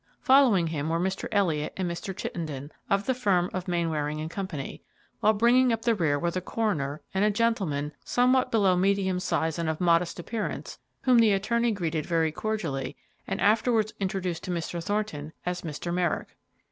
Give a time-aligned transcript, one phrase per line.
[0.21, 1.27] Following him were Mr.
[1.31, 2.17] Elliott and Mr.
[2.17, 4.47] Chittenden, of the firm of Mainwaring & Co.,
[5.19, 9.59] while bringing up the rear were the coroner and a gentleman, somewhat below medium size
[9.59, 14.83] and of modest appearance, whom the attorney greeted very cordially and afterwards introduced to Mr.
[14.83, 15.93] Thornton as Mr.
[15.93, 16.29] Merrick.